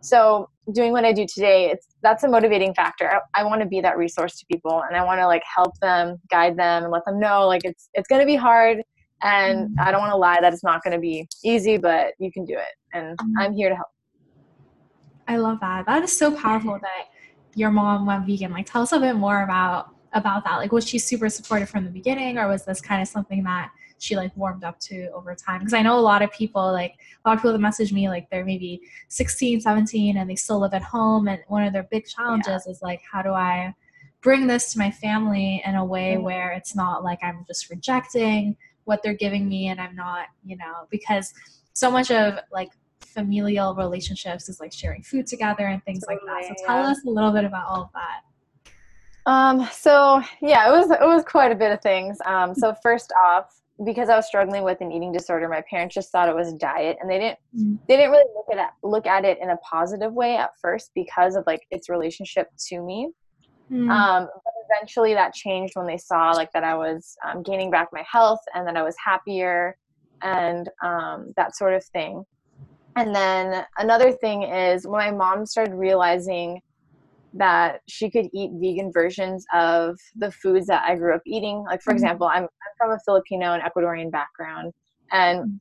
So 0.00 0.48
doing 0.72 0.92
what 0.92 1.04
i 1.04 1.12
do 1.12 1.26
today 1.26 1.70
it's 1.70 1.88
that's 2.02 2.22
a 2.22 2.28
motivating 2.28 2.72
factor. 2.74 3.10
I, 3.10 3.40
I 3.40 3.44
want 3.44 3.60
to 3.60 3.66
be 3.66 3.80
that 3.80 3.98
resource 3.98 4.38
to 4.38 4.46
people 4.46 4.84
and 4.86 4.96
i 4.96 5.04
want 5.04 5.20
to 5.20 5.26
like 5.26 5.42
help 5.56 5.72
them 5.80 6.16
guide 6.30 6.56
them 6.56 6.84
and 6.84 6.92
let 6.92 7.04
them 7.04 7.18
know 7.18 7.46
like 7.48 7.64
it's 7.64 7.90
it's 7.94 8.08
going 8.08 8.20
to 8.20 8.26
be 8.26 8.36
hard 8.36 8.82
and 9.22 9.68
mm-hmm. 9.68 9.80
i 9.80 9.90
don't 9.90 10.00
want 10.00 10.12
to 10.12 10.16
lie 10.16 10.38
that 10.40 10.52
it's 10.54 10.64
not 10.64 10.82
going 10.82 10.94
to 10.94 11.00
be 11.00 11.28
easy 11.44 11.76
but 11.76 12.14
you 12.18 12.30
can 12.32 12.44
do 12.44 12.54
it 12.54 12.74
and 12.94 13.18
mm-hmm. 13.18 13.38
i'm 13.38 13.52
here 13.52 13.68
to 13.68 13.74
help. 13.74 13.88
I 15.28 15.36
love 15.36 15.60
that. 15.60 15.86
That 15.86 16.02
is 16.02 16.16
so 16.16 16.34
powerful 16.36 16.76
that 16.82 17.04
your 17.54 17.70
mom 17.70 18.04
went 18.04 18.26
vegan. 18.26 18.50
Like 18.52 18.66
tell 18.66 18.82
us 18.82 18.92
a 18.92 18.98
bit 18.98 19.14
more 19.14 19.42
about 19.42 19.94
about 20.12 20.44
that? 20.44 20.56
Like, 20.56 20.72
was 20.72 20.86
she 20.86 20.98
super 20.98 21.28
supportive 21.28 21.68
from 21.68 21.84
the 21.84 21.90
beginning, 21.90 22.38
or 22.38 22.48
was 22.48 22.64
this 22.64 22.80
kind 22.80 23.00
of 23.00 23.08
something 23.08 23.42
that 23.44 23.70
she 23.98 24.16
like 24.16 24.34
warmed 24.36 24.64
up 24.64 24.78
to 24.80 25.10
over 25.12 25.34
time? 25.34 25.60
Because 25.60 25.74
I 25.74 25.82
know 25.82 25.98
a 25.98 26.00
lot 26.00 26.22
of 26.22 26.32
people, 26.32 26.72
like 26.72 26.94
a 27.24 27.28
lot 27.28 27.36
of 27.36 27.40
people 27.40 27.52
that 27.52 27.58
message 27.58 27.92
me, 27.92 28.08
like 28.08 28.28
they're 28.30 28.44
maybe 28.44 28.80
16, 29.08 29.60
17, 29.60 30.16
and 30.16 30.28
they 30.28 30.36
still 30.36 30.60
live 30.60 30.74
at 30.74 30.82
home, 30.82 31.28
and 31.28 31.40
one 31.48 31.64
of 31.64 31.72
their 31.72 31.88
big 31.90 32.06
challenges 32.06 32.64
yeah. 32.66 32.70
is 32.70 32.82
like, 32.82 33.00
how 33.10 33.22
do 33.22 33.30
I 33.30 33.74
bring 34.22 34.46
this 34.46 34.72
to 34.72 34.78
my 34.78 34.90
family 34.90 35.62
in 35.64 35.76
a 35.76 35.84
way 35.84 36.14
mm-hmm. 36.14 36.24
where 36.24 36.52
it's 36.52 36.74
not 36.74 37.02
like 37.02 37.20
I'm 37.22 37.44
just 37.46 37.70
rejecting 37.70 38.56
what 38.84 39.02
they're 39.02 39.14
giving 39.14 39.48
me, 39.48 39.68
and 39.68 39.80
I'm 39.80 39.94
not, 39.94 40.26
you 40.44 40.56
know, 40.56 40.86
because 40.90 41.32
so 41.72 41.90
much 41.90 42.10
of 42.10 42.38
like 42.52 42.70
familial 43.00 43.74
relationships 43.74 44.48
is 44.48 44.60
like 44.60 44.72
sharing 44.72 45.02
food 45.02 45.26
together 45.26 45.66
and 45.66 45.84
things 45.84 46.04
totally, 46.06 46.26
like 46.26 46.48
that. 46.48 46.58
So 46.58 46.66
tell 46.66 46.82
yeah. 46.84 46.90
us 46.90 47.04
a 47.06 47.10
little 47.10 47.32
bit 47.32 47.44
about 47.44 47.66
all 47.66 47.82
of 47.82 47.92
that. 47.94 48.20
Um, 49.26 49.68
so 49.72 50.22
yeah, 50.40 50.68
it 50.68 50.72
was 50.72 50.90
it 50.90 51.00
was 51.00 51.24
quite 51.24 51.52
a 51.52 51.54
bit 51.54 51.72
of 51.72 51.80
things. 51.80 52.18
Um, 52.24 52.54
so 52.54 52.74
first 52.82 53.12
off, 53.22 53.60
because 53.84 54.08
I 54.08 54.16
was 54.16 54.26
struggling 54.26 54.62
with 54.62 54.80
an 54.80 54.92
eating 54.92 55.12
disorder, 55.12 55.48
my 55.48 55.62
parents 55.68 55.94
just 55.94 56.10
thought 56.10 56.28
it 56.28 56.34
was 56.34 56.52
a 56.52 56.56
diet, 56.56 56.96
and 57.00 57.10
they 57.10 57.18
didn't 57.18 57.38
mm. 57.56 57.78
they 57.88 57.96
didn't 57.96 58.12
really 58.12 58.30
look 58.34 58.46
at 58.52 58.64
it, 58.64 58.70
look 58.82 59.06
at 59.06 59.24
it 59.24 59.38
in 59.40 59.50
a 59.50 59.56
positive 59.58 60.12
way 60.12 60.36
at 60.36 60.50
first 60.60 60.90
because 60.94 61.36
of 61.36 61.44
like 61.46 61.62
its 61.70 61.88
relationship 61.88 62.48
to 62.68 62.80
me. 62.80 63.10
Mm. 63.70 63.90
Um, 63.90 64.28
but 64.44 64.52
eventually 64.68 65.14
that 65.14 65.32
changed 65.32 65.74
when 65.76 65.86
they 65.86 65.98
saw 65.98 66.32
like 66.32 66.50
that 66.52 66.64
I 66.64 66.74
was 66.74 67.16
um, 67.24 67.42
gaining 67.42 67.70
back 67.70 67.88
my 67.92 68.04
health 68.10 68.40
and 68.54 68.66
that 68.66 68.76
I 68.76 68.82
was 68.82 68.96
happier 69.04 69.76
and 70.22 70.68
um, 70.82 71.32
that 71.36 71.56
sort 71.56 71.74
of 71.74 71.84
thing. 71.84 72.24
And 72.96 73.14
then 73.14 73.64
another 73.78 74.12
thing 74.12 74.42
is 74.42 74.86
when 74.86 74.98
my 74.98 75.10
mom 75.12 75.46
started 75.46 75.74
realizing 75.74 76.60
that 77.34 77.80
she 77.88 78.10
could 78.10 78.28
eat 78.34 78.50
vegan 78.54 78.90
versions 78.92 79.44
of 79.54 79.96
the 80.16 80.30
foods 80.32 80.66
that 80.66 80.82
I 80.84 80.96
grew 80.96 81.14
up 81.14 81.22
eating. 81.26 81.64
Like, 81.64 81.82
for 81.82 81.90
mm-hmm. 81.90 81.96
example, 81.96 82.26
I'm, 82.26 82.42
I'm 82.42 82.48
from 82.76 82.90
a 82.90 82.98
Filipino 83.04 83.52
and 83.52 83.62
Ecuadorian 83.62 84.10
background, 84.10 84.72
and 85.12 85.60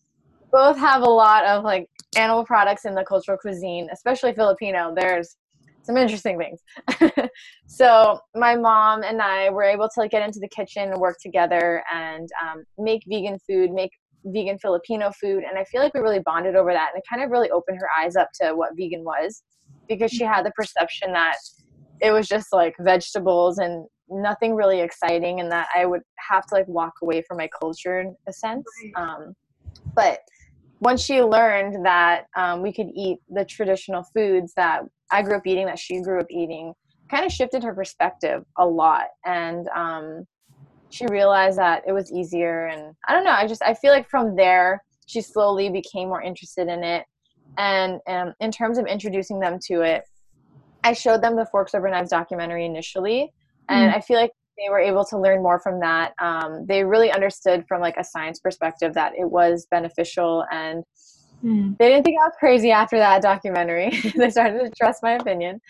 both 0.52 0.78
have 0.78 1.04
a 1.04 1.10
lot 1.10 1.46
of 1.46 1.64
like 1.64 1.88
animal 2.18 2.44
products 2.44 2.86
in 2.86 2.96
the 2.96 3.04
cultural 3.04 3.38
cuisine, 3.38 3.88
especially 3.94 4.34
Filipino. 4.34 4.94
There's 4.96 5.36
some 5.84 5.98
interesting 5.98 6.40
things. 6.40 7.30
so 7.68 8.20
my 8.36 8.56
mom 8.56 9.04
and 9.04 9.22
I 9.22 9.50
were 9.50 9.64
able 9.64 9.88
to 9.88 10.00
like 10.00 10.12
get 10.12 10.24
into 10.24 10.40
the 10.40 10.50
kitchen 10.50 10.92
and 10.92 11.00
work 11.00 11.18
together 11.22 11.84
and 11.94 12.28
um, 12.42 12.64
make 12.78 13.04
vegan 13.08 13.38
food, 13.48 13.72
make 13.72 13.92
vegan 14.26 14.58
Filipino 14.60 15.12
food, 15.20 15.44
and 15.44 15.58
I 15.58 15.64
feel 15.66 15.82
like 15.82 15.94
we 15.94 16.02
really 16.02 16.22
bonded 16.26 16.56
over 16.56 16.74
that, 16.74 16.90
and 16.94 17.00
it 17.00 17.04
kind 17.10 17.24
of 17.24 17.32
really 17.32 17.50
opened 17.52 17.78
her 17.80 17.90
eyes 18.00 18.16
up 18.16 18.30
to 18.42 18.52
what 18.54 18.72
vegan 18.76 19.04
was 19.04 19.44
because 19.90 20.12
she 20.12 20.24
had 20.24 20.46
the 20.46 20.52
perception 20.52 21.12
that 21.14 21.36
it 22.02 22.12
was 22.12 22.28
just 22.28 22.54
like 22.54 22.76
vegetables 22.80 23.58
and 23.58 23.86
nothing 24.10 24.56
really 24.56 24.80
exciting 24.80 25.40
and 25.40 25.52
that 25.52 25.68
I 25.76 25.86
would 25.86 26.02
have 26.30 26.46
to 26.48 26.56
like 26.56 26.68
walk 26.68 26.94
away 27.04 27.22
from 27.28 27.38
my 27.38 27.50
culture 27.60 28.00
in 28.00 28.16
a 28.28 28.34
sense. 28.34 28.66
Um, 28.96 29.34
but 29.96 30.20
once 30.80 31.04
she 31.04 31.22
learned 31.22 31.86
that 31.86 32.26
um, 32.36 32.62
we 32.62 32.72
could 32.72 32.88
eat 32.96 33.20
the 33.30 33.44
traditional 33.46 34.04
foods 34.16 34.54
that 34.56 34.84
I 35.12 35.22
grew 35.22 35.36
up 35.36 35.46
eating, 35.46 35.66
that 35.66 35.80
she 35.80 36.02
grew 36.02 36.22
up 36.22 36.28
eating, 36.30 36.74
kind 37.12 37.26
of 37.26 37.32
shifted 37.32 37.64
her 37.64 37.74
perspective 37.74 38.44
a 38.58 38.66
lot. 38.66 39.06
And 39.26 39.68
um, 39.76 40.26
she 40.90 41.06
realized 41.08 41.58
that 41.58 41.84
it 41.88 41.92
was 41.92 42.12
easier. 42.12 42.68
And 42.68 42.96
I 43.08 43.14
don't 43.14 43.26
know, 43.26 43.32
I 43.32 43.46
just, 43.48 43.62
I 43.62 43.74
feel 43.74 43.92
like 43.92 44.10
from 44.10 44.36
there, 44.36 44.82
she 45.06 45.22
slowly 45.22 45.70
became 45.70 46.08
more 46.08 46.22
interested 46.22 46.68
in 46.68 46.84
it. 46.84 47.04
And 47.58 48.00
um, 48.08 48.34
in 48.40 48.52
terms 48.52 48.78
of 48.78 48.86
introducing 48.86 49.40
them 49.40 49.60
to 49.68 49.82
it, 49.82 50.04
I 50.84 50.94
showed 50.94 51.22
them 51.22 51.36
the 51.36 51.46
Forks 51.46 51.76
Over 51.76 51.90
Knives 51.90 52.10
documentary 52.10 52.66
initially. 52.66 53.34
And 53.68 53.92
mm. 53.92 53.96
I 53.96 54.02
feel 54.02 54.18
like 54.18 54.32
they 54.58 54.70
were 54.70 54.80
able 54.80 55.06
to 55.06 55.18
learn 55.18 55.42
more 55.42 55.60
from 55.60 55.80
that. 55.80 56.14
Um, 56.20 56.66
they 56.68 56.84
really 56.84 57.12
understood 57.12 57.66
from 57.68 57.82
like 57.82 57.98
a 57.98 58.04
science 58.04 58.40
perspective 58.40 58.94
that 58.94 59.14
it 59.18 59.30
was 59.30 59.68
beneficial 59.72 60.46
and 60.52 60.84
mm. 61.44 61.78
they 61.78 61.90
didn't 61.90 62.04
think 62.04 62.18
I 62.22 62.26
was 62.26 62.34
crazy 62.40 62.72
after 62.72 62.98
that 62.98 63.22
documentary. 63.22 63.90
they 64.16 64.30
started 64.30 64.60
to 64.60 64.72
trust 64.78 65.04
my 65.04 65.14
opinion. 65.14 65.62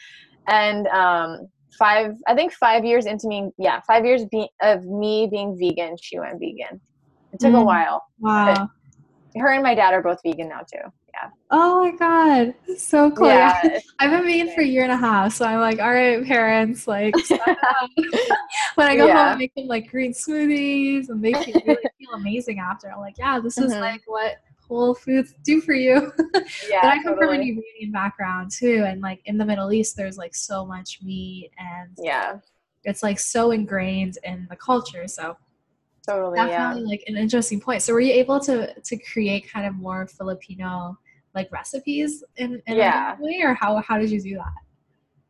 And 0.47 0.87
um, 0.87 1.47
five, 1.77 2.13
I 2.27 2.35
think 2.35 2.53
five 2.53 2.83
years 2.83 3.05
into 3.05 3.27
me, 3.27 3.49
yeah, 3.57 3.79
five 3.85 4.05
years 4.05 4.25
be- 4.31 4.49
of 4.61 4.83
me 4.85 5.27
being 5.29 5.57
vegan, 5.59 5.95
she 6.01 6.19
went 6.19 6.39
vegan. 6.39 6.81
It 7.33 7.39
took 7.39 7.53
mm. 7.53 7.61
a 7.61 7.63
while. 7.63 8.03
Wow. 8.19 8.69
Her 9.35 9.53
and 9.53 9.61
my 9.61 9.75
dad 9.75 9.93
are 9.93 10.01
both 10.01 10.19
vegan 10.23 10.49
now 10.49 10.61
too 10.61 10.91
yeah. 11.21 11.29
Oh 11.51 11.83
my 11.83 11.91
god, 11.91 12.53
so 12.77 13.11
cool! 13.11 13.27
Yeah. 13.27 13.79
I've 13.99 14.11
been 14.11 14.25
vegan 14.25 14.53
for 14.53 14.61
a 14.61 14.65
year 14.65 14.83
and 14.83 14.91
a 14.91 14.97
half, 14.97 15.33
so 15.33 15.45
I'm 15.45 15.59
like, 15.59 15.79
all 15.79 15.93
right, 15.93 16.23
parents, 16.25 16.87
like, 16.87 17.13
when 18.75 18.87
I 18.87 18.95
go 18.95 19.07
yeah. 19.07 19.25
home, 19.25 19.33
I 19.33 19.35
make 19.35 19.53
them 19.55 19.67
like 19.67 19.89
green 19.89 20.13
smoothies, 20.13 21.09
and 21.09 21.21
feel, 21.21 21.41
really 21.65 21.83
feel 21.97 22.13
amazing 22.13 22.59
after. 22.59 22.91
I'm 22.91 22.99
like, 22.99 23.17
yeah, 23.17 23.39
this 23.39 23.57
is 23.57 23.71
mm-hmm. 23.71 23.81
like 23.81 24.01
what 24.05 24.37
Whole 24.67 24.93
Foods 24.93 25.33
do 25.43 25.61
for 25.61 25.73
you. 25.73 26.11
Yeah, 26.69 26.81
but 26.81 26.87
I 26.87 27.03
come 27.03 27.15
totally. 27.15 27.25
from 27.25 27.29
an 27.35 27.41
Iranian 27.41 27.91
background 27.91 28.51
too, 28.51 28.83
and 28.87 29.01
like 29.01 29.21
in 29.25 29.37
the 29.37 29.45
Middle 29.45 29.71
East, 29.71 29.97
there's 29.97 30.17
like 30.17 30.35
so 30.35 30.65
much 30.65 30.99
meat, 31.01 31.51
and 31.57 31.89
yeah, 31.97 32.37
it's 32.83 33.03
like 33.03 33.19
so 33.19 33.51
ingrained 33.51 34.17
in 34.23 34.47
the 34.49 34.55
culture. 34.55 35.07
So 35.07 35.35
totally 36.07 36.37
definitely 36.37 36.83
yeah. 36.83 36.87
like 36.87 37.03
an 37.07 37.17
interesting 37.17 37.59
point 37.59 37.81
so 37.81 37.93
were 37.93 37.99
you 37.99 38.13
able 38.13 38.39
to 38.39 38.73
to 38.81 38.97
create 38.97 39.51
kind 39.51 39.67
of 39.67 39.75
more 39.75 40.07
filipino 40.07 40.97
like 41.35 41.51
recipes 41.51 42.23
in, 42.37 42.61
in 42.67 42.77
yeah. 42.77 43.15
a 43.17 43.21
way 43.21 43.41
or 43.43 43.53
how 43.53 43.77
how 43.77 43.97
did 43.97 44.09
you 44.09 44.21
do 44.21 44.35
that 44.35 44.53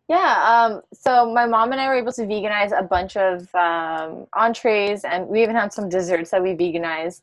yeah 0.08 0.68
um, 0.72 0.82
so 0.94 1.32
my 1.32 1.46
mom 1.46 1.72
and 1.72 1.82
i 1.82 1.88
were 1.88 1.96
able 1.96 2.12
to 2.12 2.24
veganize 2.24 2.78
a 2.78 2.84
bunch 2.84 3.18
of 3.18 3.54
um, 3.56 4.26
entrees 4.34 5.04
and 5.04 5.28
we 5.28 5.42
even 5.42 5.56
had 5.56 5.72
some 5.74 5.90
desserts 5.90 6.32
that 6.32 6.42
we 6.42 6.54
veganized 6.54 7.22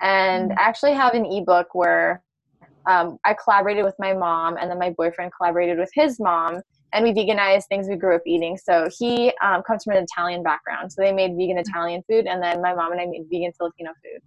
and 0.00 0.50
mm-hmm. 0.50 0.58
actually 0.58 0.92
have 0.92 1.14
an 1.14 1.24
ebook 1.26 1.74
where 1.74 2.22
um, 2.86 3.18
i 3.24 3.34
collaborated 3.34 3.84
with 3.84 3.94
my 3.98 4.12
mom 4.12 4.56
and 4.56 4.70
then 4.70 4.78
my 4.78 4.90
boyfriend 4.90 5.32
collaborated 5.36 5.78
with 5.78 5.90
his 5.94 6.20
mom 6.20 6.60
and 6.92 7.04
we 7.04 7.12
veganized 7.12 7.66
things 7.68 7.86
we 7.88 7.96
grew 7.96 8.14
up 8.14 8.22
eating. 8.26 8.56
So 8.56 8.88
he 8.98 9.32
um, 9.42 9.62
comes 9.62 9.84
from 9.84 9.96
an 9.96 10.04
Italian 10.04 10.42
background, 10.42 10.92
so 10.92 11.02
they 11.02 11.12
made 11.12 11.36
vegan 11.36 11.56
mm. 11.56 11.60
Italian 11.68 12.02
food, 12.08 12.26
and 12.26 12.42
then 12.42 12.62
my 12.62 12.74
mom 12.74 12.92
and 12.92 13.00
I 13.00 13.06
made 13.06 13.26
vegan 13.30 13.52
Filipino 13.52 13.90
food. 14.02 14.22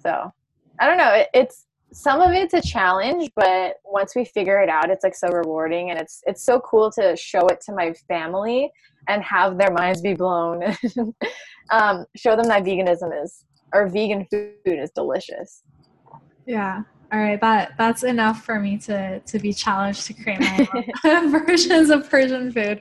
So 0.00 0.32
I 0.78 0.86
don't 0.86 0.98
know. 0.98 1.12
It, 1.12 1.28
it's 1.34 1.66
some 1.96 2.20
of 2.20 2.30
it's 2.32 2.52
a 2.52 2.60
challenge, 2.60 3.30
but 3.34 3.76
once 3.82 4.14
we 4.14 4.26
figure 4.26 4.60
it 4.60 4.68
out, 4.68 4.90
it's 4.90 5.02
like 5.02 5.14
so 5.14 5.28
rewarding, 5.28 5.90
and 5.90 5.98
it's 5.98 6.22
it's 6.26 6.44
so 6.44 6.60
cool 6.60 6.90
to 6.92 7.16
show 7.16 7.46
it 7.46 7.62
to 7.62 7.72
my 7.72 7.94
family 8.06 8.70
and 9.08 9.22
have 9.22 9.56
their 9.56 9.70
minds 9.70 10.02
be 10.02 10.12
blown. 10.12 10.62
um, 11.70 12.04
show 12.14 12.36
them 12.36 12.48
that 12.48 12.64
veganism 12.64 13.24
is 13.24 13.46
or 13.72 13.88
vegan 13.88 14.26
food 14.30 14.52
is 14.66 14.90
delicious. 14.90 15.62
Yeah, 16.44 16.82
all 17.12 17.18
right 17.18 17.40
that 17.40 17.72
that's 17.78 18.02
enough 18.02 18.44
for 18.44 18.60
me 18.60 18.76
to 18.76 19.20
to 19.20 19.38
be 19.38 19.52
challenged 19.52 20.06
to 20.06 20.12
create 20.12 20.40
my 20.40 20.68
own 21.04 21.30
versions 21.46 21.88
of 21.88 22.10
persian 22.10 22.50
food 22.50 22.80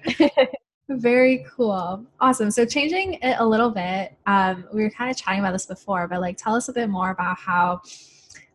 very 0.90 1.46
cool 1.56 2.04
awesome 2.20 2.50
so 2.50 2.66
changing 2.66 3.14
it 3.22 3.36
a 3.38 3.46
little 3.46 3.70
bit 3.70 4.18
um, 4.26 4.66
we 4.74 4.82
were 4.82 4.90
kind 4.90 5.12
of 5.12 5.18
chatting 5.18 5.40
about 5.40 5.52
this 5.52 5.68
before 5.68 6.08
but 6.08 6.22
like 6.22 6.38
tell 6.38 6.56
us 6.56 6.70
a 6.70 6.74
bit 6.74 6.90
more 6.90 7.12
about 7.12 7.38
how 7.38 7.80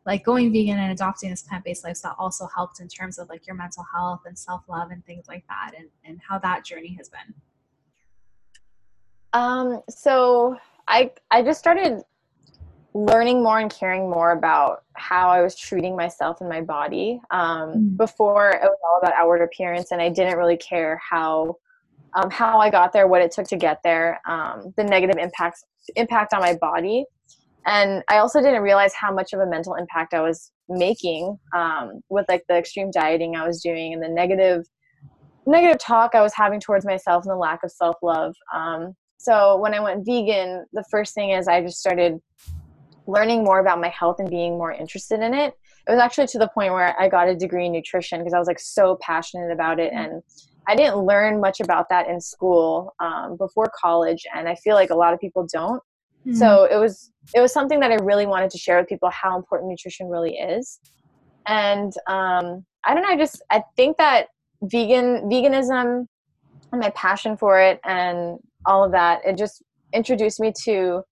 like 0.06 0.24
going 0.24 0.52
vegan 0.52 0.78
and 0.78 0.92
adopting 0.92 1.30
this 1.30 1.42
plant-based 1.42 1.84
lifestyle 1.84 2.16
also 2.18 2.48
helped 2.54 2.80
in 2.80 2.88
terms 2.88 3.18
of 3.18 3.28
like 3.28 3.46
your 3.46 3.56
mental 3.56 3.84
health 3.94 4.20
and 4.26 4.38
self-love 4.38 4.90
and 4.90 5.04
things 5.04 5.26
like 5.28 5.44
that 5.48 5.72
and, 5.76 5.88
and 6.04 6.20
how 6.26 6.38
that 6.38 6.64
journey 6.64 6.94
has 6.96 7.08
been 7.08 7.34
um 9.32 9.82
so 9.88 10.56
i 10.88 11.10
i 11.30 11.42
just 11.42 11.58
started 11.58 12.02
learning 12.94 13.42
more 13.42 13.60
and 13.60 13.70
caring 13.70 14.10
more 14.10 14.32
about 14.32 14.82
how 14.94 15.28
I 15.28 15.42
was 15.42 15.54
treating 15.54 15.94
myself 15.94 16.40
and 16.40 16.48
my 16.48 16.60
body. 16.60 17.20
Um, 17.30 17.72
mm. 17.72 17.96
Before 17.96 18.50
it 18.50 18.62
was 18.62 18.78
all 18.84 18.98
about 18.98 19.14
outward 19.16 19.42
appearance, 19.42 19.92
and 19.92 20.02
I 20.02 20.08
didn't 20.08 20.36
really 20.36 20.56
care 20.56 21.00
how 21.08 21.56
um, 22.14 22.28
how 22.30 22.58
I 22.58 22.70
got 22.70 22.92
there, 22.92 23.06
what 23.06 23.22
it 23.22 23.30
took 23.30 23.46
to 23.48 23.56
get 23.56 23.82
there, 23.84 24.20
um, 24.26 24.74
the 24.76 24.82
negative 24.82 25.16
impacts 25.16 25.64
impact 25.94 26.34
on 26.34 26.40
my 26.40 26.56
body, 26.56 27.04
and 27.66 28.02
I 28.08 28.18
also 28.18 28.40
didn't 28.40 28.62
realize 28.62 28.94
how 28.94 29.12
much 29.12 29.32
of 29.32 29.40
a 29.40 29.46
mental 29.46 29.74
impact 29.74 30.14
I 30.14 30.22
was 30.22 30.50
making 30.68 31.38
um, 31.54 32.00
with 32.08 32.26
like 32.28 32.44
the 32.48 32.56
extreme 32.56 32.90
dieting 32.90 33.36
I 33.36 33.46
was 33.46 33.60
doing 33.60 33.92
and 33.92 34.02
the 34.02 34.08
negative 34.08 34.66
negative 35.46 35.78
talk 35.78 36.14
I 36.14 36.22
was 36.22 36.32
having 36.34 36.60
towards 36.60 36.84
myself 36.84 37.24
and 37.24 37.30
the 37.30 37.36
lack 37.36 37.60
of 37.64 37.72
self 37.72 37.96
love. 38.02 38.34
Um, 38.54 38.94
so 39.18 39.58
when 39.58 39.74
I 39.74 39.80
went 39.80 40.06
vegan, 40.06 40.64
the 40.72 40.84
first 40.90 41.14
thing 41.14 41.30
is 41.30 41.48
I 41.48 41.60
just 41.60 41.78
started 41.78 42.20
learning 43.06 43.44
more 43.44 43.58
about 43.58 43.80
my 43.80 43.88
health 43.88 44.16
and 44.20 44.30
being 44.30 44.52
more 44.52 44.72
interested 44.72 45.20
in 45.20 45.34
it 45.34 45.54
it 45.88 45.90
was 45.90 46.00
actually 46.00 46.26
to 46.26 46.38
the 46.38 46.48
point 46.48 46.72
where 46.72 46.98
i 47.00 47.08
got 47.08 47.28
a 47.28 47.34
degree 47.34 47.66
in 47.66 47.72
nutrition 47.72 48.20
because 48.20 48.32
i 48.32 48.38
was 48.38 48.46
like 48.46 48.60
so 48.60 48.96
passionate 49.00 49.50
about 49.50 49.80
it 49.80 49.92
and 49.92 50.22
i 50.68 50.76
didn't 50.76 50.98
learn 50.98 51.40
much 51.40 51.60
about 51.60 51.88
that 51.88 52.08
in 52.08 52.20
school 52.20 52.94
um, 53.00 53.36
before 53.36 53.70
college 53.74 54.24
and 54.34 54.48
i 54.48 54.54
feel 54.56 54.74
like 54.74 54.90
a 54.90 54.94
lot 54.94 55.12
of 55.12 55.20
people 55.20 55.46
don't 55.52 55.82
mm-hmm. 56.26 56.34
so 56.34 56.64
it 56.64 56.76
was 56.76 57.10
it 57.34 57.40
was 57.40 57.52
something 57.52 57.80
that 57.80 57.90
i 57.90 57.96
really 57.96 58.26
wanted 58.26 58.50
to 58.50 58.58
share 58.58 58.78
with 58.78 58.88
people 58.88 59.10
how 59.10 59.36
important 59.36 59.70
nutrition 59.70 60.08
really 60.08 60.34
is. 60.36 60.80
And 61.46 61.92
um, 62.06 62.64
i 62.84 62.94
don't 62.94 63.02
know 63.02 63.10
i 63.10 63.16
just 63.16 63.42
i 63.50 63.62
think 63.76 63.96
that 63.98 64.26
vegan 64.62 65.28
veganism 65.30 66.06
and 66.72 66.80
my 66.80 66.90
passion 66.90 67.36
for 67.36 67.60
it 67.60 67.80
and 67.84 68.38
all 68.66 68.84
of 68.84 68.92
that 68.92 69.20
it 69.24 69.36
just 69.36 69.62
introduced 69.92 70.38
me 70.38 70.52
to 70.64 71.02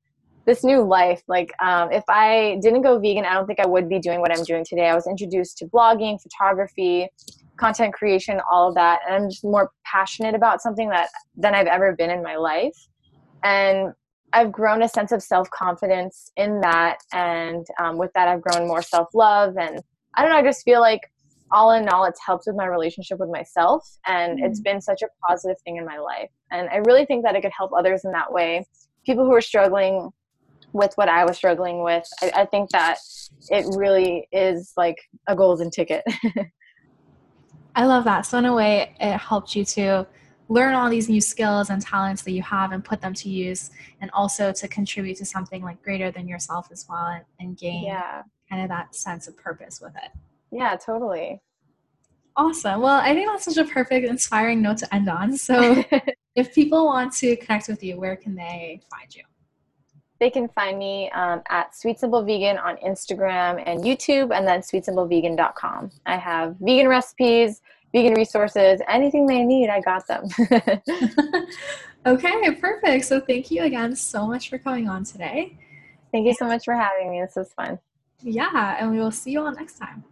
this 0.49 0.65
new 0.65 0.83
life. 0.83 1.23
Like 1.29 1.53
um, 1.63 1.93
if 1.93 2.05
i 2.09 2.59
didn't 2.63 2.83
go 2.83 2.99
vegan 2.99 3.25
i 3.25 3.35
don't 3.35 3.47
think 3.47 3.61
i 3.61 3.67
would 3.67 3.89
be 3.89 3.99
doing 3.99 4.21
what 4.21 4.33
i'm 4.37 4.45
doing 4.45 4.65
today. 4.69 4.89
I 4.89 4.95
was 4.95 5.07
introduced 5.07 5.59
to 5.59 5.67
blogging 5.67 6.21
photography 6.21 7.09
content 7.59 7.93
creation 7.93 8.41
all 8.51 8.69
of 8.69 8.75
that. 8.77 9.01
And 9.07 9.15
i'm 9.15 9.31
just 9.31 9.45
more 9.45 9.71
passionate 9.85 10.35
about 10.35 10.63
something 10.63 10.89
that 10.91 11.09
than 11.37 11.55
i've 11.55 11.67
ever 11.67 11.95
been 11.95 12.11
in 12.11 12.23
my 12.23 12.37
life. 12.37 12.77
And 13.43 13.93
i've 14.33 14.53
grown 14.53 14.83
a 14.83 14.89
sense 14.89 15.13
of 15.13 15.23
self-confidence 15.23 16.31
in 16.37 16.61
that 16.61 16.99
and 17.13 17.67
um, 17.81 17.97
with 17.99 18.11
that 18.15 18.29
i've 18.29 18.43
grown 18.43 18.67
more 18.67 18.83
self-love 18.83 19.57
and 19.59 19.81
i 20.17 20.23
don't 20.23 20.31
know 20.31 20.39
i 20.39 20.43
just 20.43 20.65
feel 20.65 20.81
like 20.81 21.01
all 21.51 21.73
in 21.73 21.89
all 21.89 22.05
it's 22.05 22.21
helped 22.25 22.45
with 22.47 22.57
my 22.57 22.67
relationship 22.67 23.19
with 23.19 23.31
myself 23.31 23.89
and 24.07 24.37
mm-hmm. 24.37 24.45
it's 24.45 24.61
been 24.61 24.81
such 24.81 25.01
a 25.03 25.09
positive 25.27 25.57
thing 25.65 25.77
in 25.77 25.85
my 25.85 25.99
life 25.99 26.31
and 26.51 26.69
i 26.71 26.77
really 26.87 27.07
think 27.07 27.25
that 27.25 27.35
it 27.35 27.43
could 27.43 27.53
help 27.57 27.73
others 27.73 28.05
in 28.05 28.13
that 28.13 28.31
way 28.33 28.65
people 29.05 29.25
who 29.25 29.35
are 29.35 29.41
struggling 29.41 30.11
with 30.73 30.93
what 30.97 31.09
I 31.09 31.25
was 31.25 31.37
struggling 31.37 31.83
with, 31.83 32.07
I, 32.21 32.43
I 32.43 32.45
think 32.47 32.71
that 32.71 32.99
it 33.49 33.65
really 33.77 34.29
is 34.33 34.73
like 34.77 34.97
a 35.27 35.35
golden 35.35 35.71
ticket. 35.71 36.05
I 37.75 37.87
love 37.87 38.05
that. 38.05 38.27
So 38.27 38.39
in 38.39 38.45
a 38.45 38.55
way, 38.55 38.95
it 39.01 39.17
helped 39.19 39.55
you 39.55 39.65
to 39.65 40.07
learn 40.49 40.75
all 40.75 40.89
these 40.89 41.09
new 41.09 41.21
skills 41.21 41.71
and 41.71 41.81
talents 41.81 42.23
that 42.23 42.33
you 42.33 42.43
have 42.43 42.73
and 42.73 42.85
put 42.85 43.01
them 43.01 43.15
to 43.15 43.29
use 43.29 43.71
and 44.01 44.11
also 44.13 44.53
to 44.53 44.69
contribute 44.69 45.17
to 45.19 45.25
something 45.25 45.63
like 45.63 45.83
greater 45.83 46.11
than 46.11 46.27
yourself 46.27 46.69
as 46.73 46.87
well 46.89 47.07
and, 47.07 47.25
and 47.39 47.59
gain 47.59 47.85
yeah. 47.85 48.23
kind 48.49 48.63
of 48.63 48.69
that 48.69 48.95
sense 48.95 49.29
of 49.29 49.37
purpose 49.37 49.81
with 49.81 49.95
it. 49.97 50.11
Yeah, 50.51 50.77
totally. 50.77 51.41
Awesome. 52.37 52.81
Well, 52.81 53.01
I 53.01 53.15
think 53.15 53.29
that's 53.29 53.45
such 53.45 53.59
a 53.59 53.71
perfect, 53.71 54.07
inspiring 54.07 54.63
note 54.63 54.79
to 54.79 54.95
end 54.95 55.09
on. 55.09 55.37
So, 55.37 55.85
if 56.37 56.55
people 56.55 56.87
want 56.87 57.13
to 57.17 57.37
connect 57.37 57.69
with 57.69 57.83
you, 57.83 57.99
where 57.99 58.17
can 58.17 58.37
they 58.37 58.81
find 58.91 59.13
you? 59.15 59.25
they 60.21 60.31
can 60.31 60.49
find 60.49 60.79
me 60.79 61.11
um, 61.11 61.43
at 61.49 61.77
Sweet 61.77 61.99
Simple 61.99 62.25
Vegan 62.25 62.59
on 62.59 62.77
Instagram 62.79 63.63
and 63.65 63.81
YouTube, 63.81 64.37
and 64.37 64.47
then 64.47 64.61
sweetsimplevegan.com. 64.61 65.91
I 66.07 66.17
have 66.17 66.57
vegan 66.61 66.89
recipes, 66.89 67.61
vegan 67.93 68.15
resources, 68.15 68.81
anything 68.89 69.27
they 69.27 69.45
need, 69.45 69.69
I 69.69 69.81
got 69.81 70.07
them. 70.07 70.25
okay, 72.07 72.51
perfect. 72.53 73.05
So 73.05 73.21
thank 73.21 73.51
you 73.51 73.63
again 73.63 73.97
so 73.97 74.27
much 74.27 74.51
for 74.51 74.59
coming 74.59 74.89
on 74.89 75.05
today. 75.05 75.57
Thank 76.13 76.27
you 76.27 76.35
so 76.35 76.47
much 76.47 76.65
for 76.65 76.75
having 76.75 77.11
me. 77.11 77.21
This 77.21 77.37
was 77.37 77.53
fun. 77.53 77.79
Yeah, 78.21 78.77
and 78.79 78.91
we 78.91 78.99
will 78.99 79.13
see 79.13 79.33
you 79.33 79.41
all 79.41 79.53
next 79.53 79.79
time. 79.79 80.05